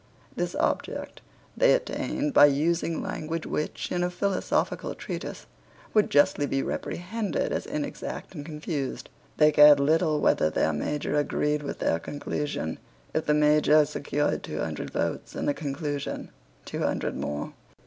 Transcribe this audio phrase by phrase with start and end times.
[0.35, 1.21] This object
[1.55, 5.45] they attained by using language which, in a philosophical treatise,
[5.93, 9.09] would justly be reprehended as inexact and confused.
[9.37, 12.79] They cared little whether their major agreed with their conclusion,
[13.13, 16.31] if the major secured two hundred votes, and the conclusion
[16.65, 17.53] two hundred more.